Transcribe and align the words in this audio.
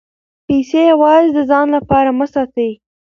پیسې 0.47 0.81
یوازې 0.91 1.29
د 1.33 1.39
ځان 1.49 1.67
لپاره 1.75 2.09
مه 2.19 2.25
ساتئ. 2.33 2.71